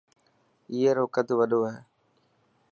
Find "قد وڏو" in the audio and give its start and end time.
1.15-1.61